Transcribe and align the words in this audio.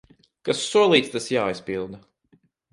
Kas 0.47 0.63
solīts, 0.69 1.13
tas 1.17 1.29
jāizpilda. 1.35 2.03